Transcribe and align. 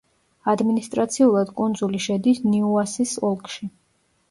ადმინისტრაციულად 0.53 1.51
კუნძული 1.61 2.03
შედის 2.07 2.41
ნიუასის 2.55 3.15
ოლქში. 3.31 3.73